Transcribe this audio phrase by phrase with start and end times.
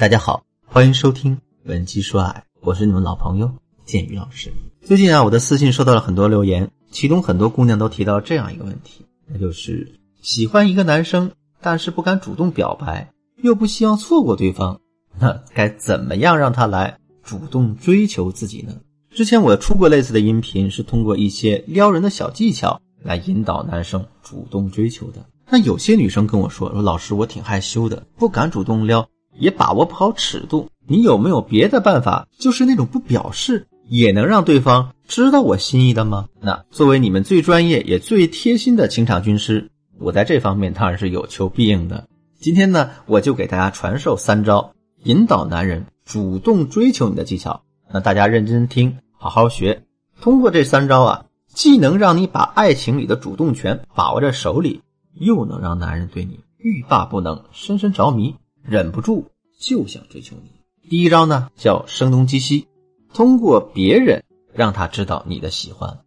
[0.00, 3.52] 大家好，欢迎收听《文姬说爱》，我是你们老朋友
[3.84, 4.50] 建宇老师。
[4.80, 13.12] 最近啊，我的私信收到了很多留言，其中很多姑娘都提到这样一个问题，那就是喜欢一个男生，但是不敢主动表白，
[13.42, 14.80] 又不希望错过对方，
[15.18, 18.74] 那该怎么样让他来主动追求自己呢？
[19.10, 25.26] 之前我出过类似的音频，是通过一些撩人的小技巧来引导男生主动追求的。
[25.50, 29.06] 那有些女生跟我说：“说老师，我挺害羞的，不敢主动撩，
[29.40, 30.68] 也把握不好尺度。
[30.86, 39.68] 你有没有别的办法，就是那种不表示也能让对方知道我心意的吗？”那作为你们最专业也最贴心的情场军师，
[39.98, 42.06] 我在这方面当然是有求必应的。
[42.38, 44.72] 今天呢，我就给大家传授三招
[45.02, 47.62] 引导男人主动追求你的技巧。
[47.90, 49.82] 那大家认真听，好好学。
[50.20, 54.82] 通过这三招啊，既能让你把爱情里的主动权把握在手里。
[55.18, 59.26] 又能让男人对你欲罢不能，深深着迷，忍不住
[59.58, 60.50] 就想追求你。
[60.88, 62.66] 第一招呢，叫声东击西，
[63.14, 65.98] 通过别人让他知道你的喜欢。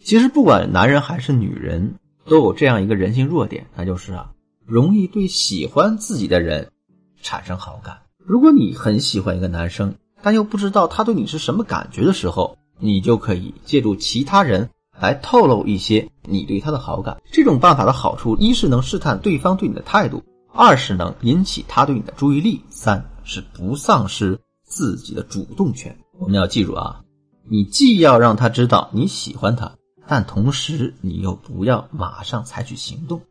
[0.00, 1.94] 其实不管男人还是女人，
[2.26, 4.32] 都有这样一个人性弱点，那就是啊，
[4.64, 6.70] 容易对喜欢自己的人
[7.20, 8.02] 产生好感。
[8.18, 14.70] 如果你很喜欢一个男生，但又不知道他对你是什么感觉的时候，你就可以借助其他人。
[15.00, 20.22] 来透露一些你对他的好感，这种办法的好处，一是能试探对方对你的态度，
[20.54, 25.96] 二是能引起他对你的注意力，三是不丧失自己的主动权。
[26.18, 27.02] 我们要记住啊，
[27.48, 33.22] 你既要让他知道你喜欢他，但同时你又不要马上采取行动。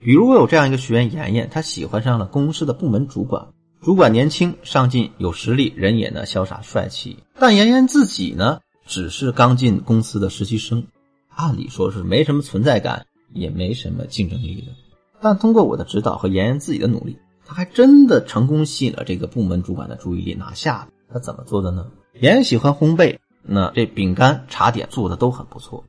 [0.00, 3.48] 比如我有这样一个学员妍妍，她喜欢上了公司的部门主管，
[3.80, 8.60] 主管年轻上进有实力，人也呢潇洒帅气，但妍妍自己呢？
[8.86, 10.84] 只是刚进公司的实习生，
[11.28, 14.72] 按理说是没什么存在感，也没什么竞争力的。
[15.20, 20.88] 但通过我的指导和妍妍自己的努力，他还真的成功吸引了这个部门主管的注意力，拿下。
[21.12, 21.86] 他怎么做的呢？
[22.14, 25.84] 妍妍喜欢烘焙，那这饼干、茶点做的都很不错，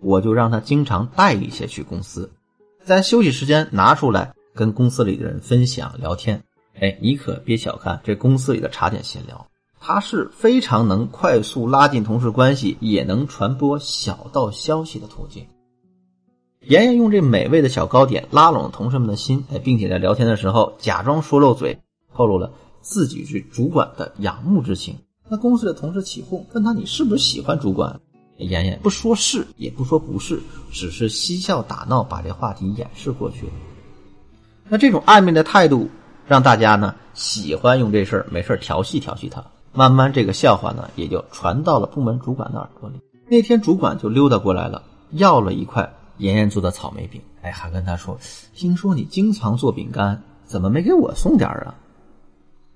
[0.00, 2.30] 我就让他经常带一些去公司，
[2.82, 6.42] 在休息时间拿出来跟公司里的人分享聊天。
[6.78, 9.46] 哎，你可别小看这公司里的茶点闲聊。
[9.80, 15.46] 它是非常能快速拉近同事关系，也能传播小道消息的途径。
[16.68, 21.78] 妍妍用这美味的小糕点拉拢同事们的心，哎，并且在聊天的时候假装说漏嘴，
[22.12, 22.50] 透露了
[22.80, 24.96] 自己对主管的仰慕之情。
[25.28, 28.00] 那公司的同事起哄，问他你是不是喜欢主管？
[28.38, 33.46] 妍妍不说是，也不说不是，只是嬉笑打闹，把这话题掩饰过去。
[34.68, 35.88] 那这种暧昧的态度，
[36.26, 39.44] 让大家呢喜欢用这事儿没事调戏调戏他。
[39.72, 42.96] 慢慢，这个笑话呢，也就传到了部门主管的耳朵里。
[43.28, 44.82] 那天，主管就溜达过来了，
[45.12, 47.20] 要了一块妍妍做的草莓饼。
[47.42, 48.18] 哎，还跟他说
[48.54, 51.74] ：“听说你经常做饼干，怎么没给我送点啊？”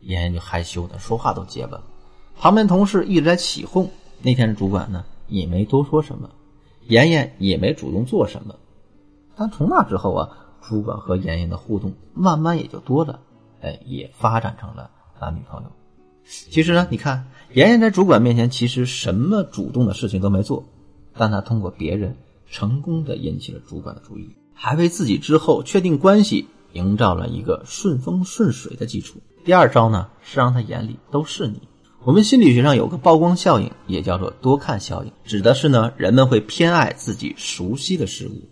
[0.00, 1.80] 妍妍就害羞的说话都结巴。
[2.38, 3.90] 旁边同事一直在起哄。
[4.22, 6.30] 那天的主管呢，也没多说什么，
[6.86, 8.54] 妍妍也没主动做什么。
[9.36, 10.28] 但从那之后啊，
[10.62, 13.20] 主管和妍妍的互动慢慢也就多了，
[13.62, 14.90] 哎，也发展成了
[15.20, 15.70] 男女朋友。
[16.24, 20.64] 其实呢，你看，妍妍在主管面前其实什么主动的事情都没做，
[21.14, 22.16] 但她通过别人
[22.50, 29.18] 成功的引起了主管的注意，还为自己之后确定关系营造了一个顺风顺水的基础。
[29.44, 31.60] 第二招呢，是让他眼里都是你。
[32.02, 38.42] 我们心理学上有个曝光效应，也叫做多看效应，指的是呢，人们会偏爱自己熟悉的事物。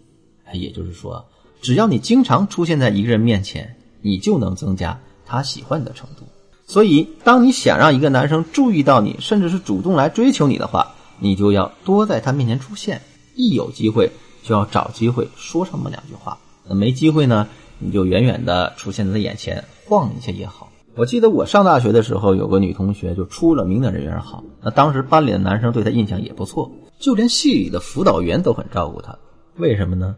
[0.52, 1.24] 也就是说，
[1.60, 6.24] 只要你经常出现在一个人面前，你就能增加他喜欢你的程度。
[6.66, 13.00] 所以，当你想让一个男生注意到你，甚至是主动来追求你的话，你就要多在他面前出现。
[13.38, 14.10] 一有机会，
[14.42, 16.36] 就要找机会说上那么两句话。
[16.68, 17.46] 那没机会呢，
[17.78, 20.68] 你就远远的出现在他眼前晃一下也好。
[20.96, 24.42] 我记得我上大学的时候，有个女同学就出了名的人缘好。
[24.60, 29.16] 那当时班里的男生对她印象也不错，就连系里的辅导员都很照顾她。
[29.58, 30.16] 为什么呢？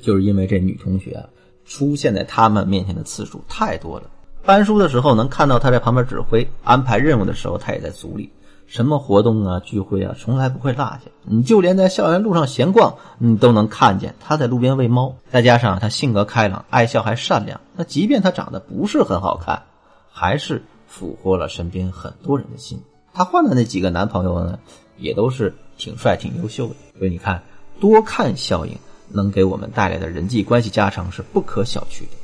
[0.00, 1.24] 就是因为这女同学啊，
[1.66, 4.08] 出现在他们面前的次数太多了。
[4.44, 8.30] 搬书的时候能看到她在旁边指挥安排任务的时候，她也在组里。
[8.70, 11.00] 什么活动啊、聚会啊，从来不会落下。
[11.24, 15.16] 你就连在校园路上闲逛，你都能看见他在路边喂猫。
[15.28, 19.60] 再加上他性格开朗、爱笑还善良，那即便他长得不是很好看，
[20.08, 22.80] 还是俘获了身边很多人的心。
[23.12, 24.56] 他换的那几个男朋友呢，
[24.98, 26.74] 也都是挺帅、挺优秀的。
[26.96, 27.42] 所以你看，
[27.80, 28.78] 多看效应
[29.08, 32.16] 能给我们带来的人际关系加成是不可小觑的。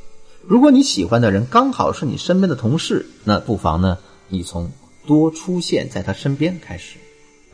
[0.43, 3.97] 如果你喜欢的人刚好是你身边的同事，那不妨呢，
[4.29, 4.71] 你从
[5.07, 6.99] 多出现在他身边开始。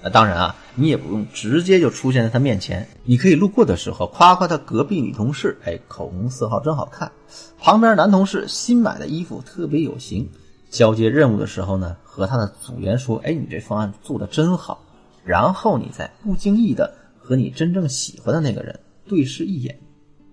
[0.01, 7.09] 那当然啊，你也不用直接就出现在他面前，你可以路过的时候夸夸他隔壁女同事，哎，口红色号真好看。
[7.57, 10.29] 旁边男同事新买的衣服特别有型，
[10.69, 14.83] 交接任务的时候呢，和他的组员说：“哎，你这方案做的真好。”
[15.23, 18.77] 然后你再不经意的和你真正喜欢的那个人
[19.07, 19.79] 对视一眼，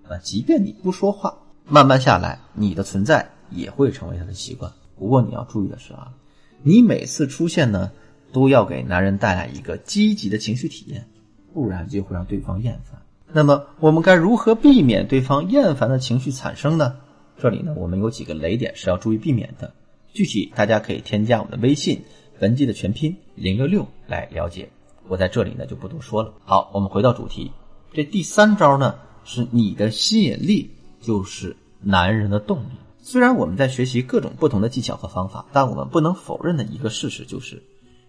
[0.09, 1.33] 啊，即便你不说话，
[1.65, 4.73] 慢慢下来，你的存在也会成为他的习惯。
[4.99, 6.09] 不过你要注意的是啊，
[6.63, 7.91] 你每次出现呢，
[8.33, 11.09] 都要给男人带来一个积极的情绪体验，
[11.55, 13.01] 不然就会让对方厌烦。
[13.33, 16.97] 那么我们该如何避免对方厌烦的情绪产生呢？
[17.39, 19.73] 这里呢，我们有几个雷点是要注意避免的。
[20.13, 22.03] 具体大家可以添加我们的微信
[22.41, 24.69] 文姬的全拼零六六来了解。
[25.09, 26.35] 我在这里呢就不多说了。
[26.45, 27.53] 好，我们回到主题，
[27.93, 30.71] 这第三招呢是你的吸引力
[31.01, 32.73] 就是男人的动力。
[33.11, 37.61] 虽然我们在学习各种不同的技巧和方法，但我们不能否认的一个事实就是，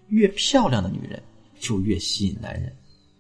[0.10, 1.24] 越漂亮的女人
[1.60, 2.72] 就越吸引男人。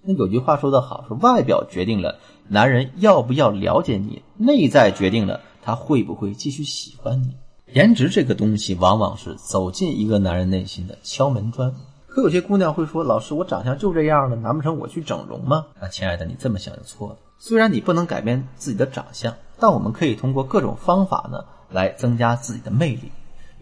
[0.04, 7.36] 那有句话说得好，说外表决定了男人要不要了解你，内在决定了他会不会继续喜欢你。
[7.74, 11.74] 颜值这个东西往往是走进一个男人内心的敲门砖。
[12.06, 17.18] 可有些姑娘会说：“老师，我长相就这样了，难不成我去整容吗？”啊，亲爱的，你这么想就错了。
[17.40, 23.12] 虽然你不能改变自己的长相，但我们可以通过各种方法呢来增加自己的魅力。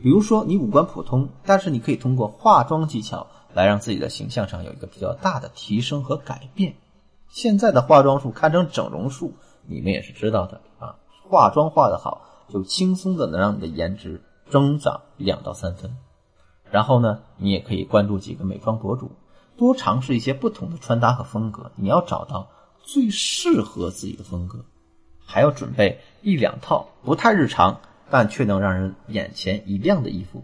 [0.02, 6.76] 比如说，你五官普通，但是你可以通过化妆技巧来让自己的形象上有一个比较大的提升和改变。
[7.28, 9.34] 现在的化妆术堪称整容术，
[9.68, 10.96] 你们也是知道的啊。
[11.28, 15.96] 化妆化的好，就轻松的能让你的颜值增长两到三分。
[16.72, 19.12] 然后呢，你也可以关注几个美妆博主，
[19.58, 21.72] 多尝试一些不同的穿搭和风格。
[21.76, 22.48] 你要找到
[22.82, 24.64] 最适合自己的风格，
[25.26, 30.44] 还要准备一两套不太日常，但却能让人眼前一亮的衣服。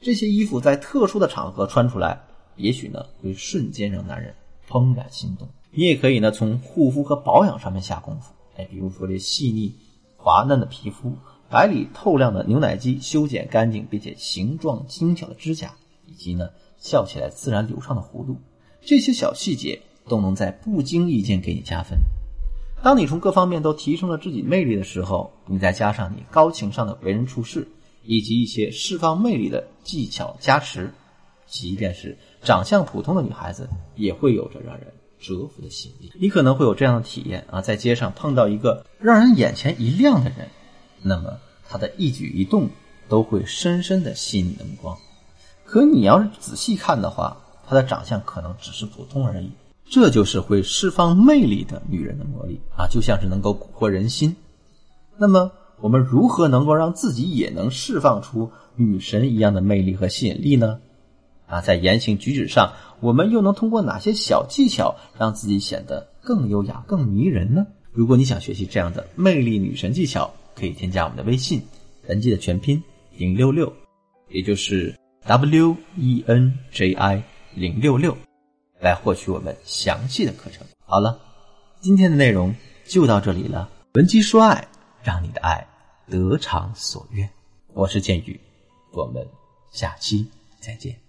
[0.00, 2.20] 这些衣服在特殊的场合穿出来，
[2.56, 4.34] 也许呢会瞬间让男人
[4.68, 5.48] 怦然心动。
[5.70, 9.74] 你也可以呢从护肤和保养上面下功夫，哎，比如说这细腻
[10.16, 11.16] 滑嫩的皮肤。
[11.48, 15.74] 白里透亮的牛奶肌，修剪干净并且形状精巧的指甲，
[16.06, 16.48] 以及呢
[16.78, 18.36] 笑起来自然流畅的弧度，
[18.80, 21.98] 这些小细节都能在不经意间给你加分。
[22.82, 27.68] 当你从各方面都提升了自己魅力的时候，你再加上你高情商的为人处事，
[28.02, 30.92] 以及一些释放魅力的技巧加持，
[31.46, 36.12] 即便是长相普通的女孩子，也会有着让人折服的吸引力。
[36.20, 40.48] 你可能会有这样的体验啊，在街上碰到一个让人眼前一亮的人。
[41.02, 41.38] 那么
[41.68, 42.68] 他的一举一动
[43.08, 44.98] 都会深深的吸引你的目光，
[45.64, 47.36] 可你要是仔细看的话，
[47.68, 49.52] 他的长相可能只是普通而已。
[49.92, 54.34] 这就是会释放魅力的女人的魔力啊，就像是能够蛊惑人心。
[55.18, 55.52] 那么
[55.82, 60.80] 我们如何能够让自己也能释放出女神一样的魅力和吸引力呢？
[61.46, 67.66] 啊，在言行举止上，我们又能通过哪些小技巧让自己显得更优雅、更迷人呢？
[67.92, 71.60] 如果你想学习这样的魅力女神技巧，可以添加我们的微信，
[72.08, 72.82] 文姬的全拼
[73.14, 73.70] 零六六，
[74.30, 74.96] 也就是
[75.26, 77.22] W E N J I
[77.54, 78.16] 零六六，
[78.82, 80.66] 来获取我们详细的课程。
[80.84, 81.18] 好了，
[81.80, 82.52] 今天的内容
[82.84, 83.70] 就到这里了。
[83.94, 84.66] 文姬说爱，
[85.04, 85.64] 让你的爱
[86.10, 87.30] 得偿所愿。
[87.72, 88.38] 我是剑宇，
[88.90, 89.24] 我们
[89.70, 90.28] 下期
[90.60, 91.01] 再见。